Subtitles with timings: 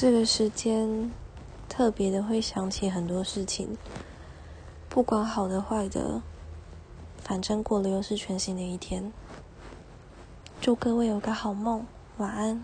[0.00, 1.10] 这个时间
[1.68, 3.76] 特别的会想起很多事情
[4.88, 6.22] 不管好的坏的
[7.20, 9.12] 反正过了又是全新的一天。
[10.60, 11.84] 祝各位有个好梦
[12.18, 12.62] 晚安。